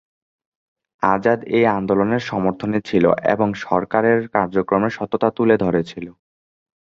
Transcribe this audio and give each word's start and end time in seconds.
আজাদ 1.03 1.39
এই 1.57 1.65
আন্দোলনের 1.77 2.21
সমর্থনে 2.21 2.79
ছিলো 2.85 3.09
এবং 3.25 3.47
সরকারের 3.65 4.19
কার্যক্রমের 4.35 4.95
সত্যতা 4.97 5.29
তুলে 5.37 5.55
ধরছিলো। 5.57 6.11